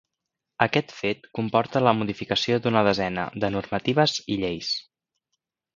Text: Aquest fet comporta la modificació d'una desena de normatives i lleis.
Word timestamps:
Aquest 0.65 0.93
fet 0.99 1.27
comporta 1.39 1.83
la 1.89 1.93
modificació 1.99 2.59
d'una 2.65 2.85
desena 2.91 3.29
de 3.45 3.55
normatives 3.59 4.19
i 4.37 4.41
lleis. 4.45 4.77